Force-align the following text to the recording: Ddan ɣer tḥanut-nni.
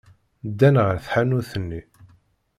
Ddan 0.49 0.75
ɣer 0.85 0.97
tḥanut-nni. 1.05 1.81